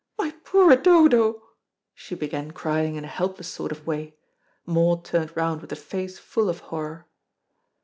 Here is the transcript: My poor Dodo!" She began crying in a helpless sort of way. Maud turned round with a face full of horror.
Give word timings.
My 0.17 0.31
poor 0.43 0.75
Dodo!" 0.75 1.43
She 1.93 2.15
began 2.15 2.49
crying 2.49 2.95
in 2.95 3.03
a 3.03 3.07
helpless 3.07 3.49
sort 3.49 3.71
of 3.71 3.85
way. 3.85 4.15
Maud 4.65 5.05
turned 5.05 5.37
round 5.37 5.61
with 5.61 5.71
a 5.71 5.75
face 5.75 6.17
full 6.17 6.49
of 6.49 6.59
horror. 6.73 7.05